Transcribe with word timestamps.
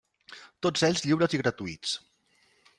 Tots 0.67 0.85
ells 0.87 1.05
lliures 1.05 1.37
i 1.39 1.43
gratuïts. 1.43 1.95